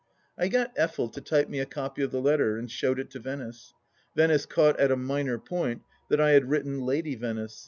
"I 0.39 0.47
got 0.47 0.75
Effel 0.75 1.13
to 1.13 1.21
type 1.21 1.47
me 1.47 1.59
a 1.59 1.65
copy 1.67 2.01
of 2.01 2.09
the 2.09 2.19
letter, 2.23 2.57
and 2.57 2.71
showed 2.71 2.97
it 2.97 3.11
to 3.11 3.19
Venice. 3.19 3.75
Venice 4.15 4.47
caught 4.47 4.79
at 4.79 4.89
a 4.89 4.95
minor 4.95 5.37
point, 5.37 5.83
that 6.09 6.19
I 6.19 6.31
had 6.31 6.49
written 6.49 6.79
"Lady 6.81 7.13
Venice." 7.13 7.59